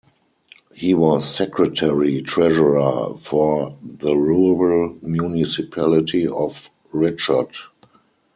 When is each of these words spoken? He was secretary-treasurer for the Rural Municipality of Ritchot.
He 0.73 0.95
was 0.95 1.29
secretary-treasurer 1.31 3.17
for 3.19 3.77
the 3.83 4.15
Rural 4.15 4.97
Municipality 4.99 6.25
of 6.25 6.71
Ritchot. 6.91 7.55